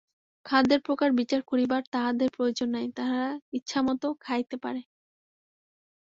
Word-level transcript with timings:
খাদ্যের 0.45 0.81
প্রকার 0.81 1.09
বিচার 1.11 1.41
করিবার 1.43 1.81
তাহাদের 1.91 2.29
প্রয়োজন 2.35 2.69
নাই, 2.69 2.87
তাহারা 2.97 3.27
ইচ্ছামত 3.53 4.03
খাইতে 4.19 4.55
পারে। 4.57 4.81